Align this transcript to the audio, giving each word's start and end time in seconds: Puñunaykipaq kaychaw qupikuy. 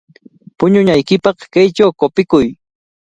Puñunaykipaq 0.57 1.37
kaychaw 1.53 1.91
qupikuy. 1.99 2.47